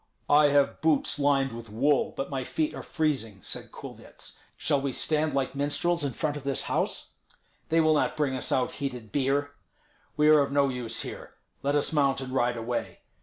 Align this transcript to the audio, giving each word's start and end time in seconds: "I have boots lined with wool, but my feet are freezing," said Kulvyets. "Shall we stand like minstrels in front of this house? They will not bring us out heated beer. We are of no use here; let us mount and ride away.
"I 0.31 0.47
have 0.47 0.81
boots 0.81 1.19
lined 1.19 1.51
with 1.53 1.69
wool, 1.69 2.11
but 2.17 2.31
my 2.31 2.43
feet 2.43 2.73
are 2.73 2.81
freezing," 2.81 3.37
said 3.43 3.71
Kulvyets. 3.71 4.39
"Shall 4.57 4.81
we 4.81 4.93
stand 4.93 5.35
like 5.35 5.53
minstrels 5.53 6.03
in 6.03 6.13
front 6.13 6.35
of 6.35 6.43
this 6.43 6.63
house? 6.63 7.13
They 7.69 7.79
will 7.81 7.93
not 7.93 8.17
bring 8.17 8.35
us 8.35 8.51
out 8.51 8.71
heated 8.71 9.11
beer. 9.11 9.51
We 10.17 10.27
are 10.29 10.39
of 10.41 10.51
no 10.51 10.69
use 10.69 11.03
here; 11.03 11.35
let 11.61 11.75
us 11.75 11.93
mount 11.93 12.19
and 12.19 12.33
ride 12.33 12.57
away. 12.57 13.01